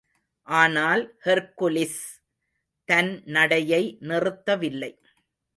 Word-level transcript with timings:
ஆனால் 0.47 1.03
ஹெர்க்குலிஸ் 1.25 2.01
தன் 2.89 3.21
நடையை 3.27 3.83
நிறுத்தவில்லை. 4.01 4.91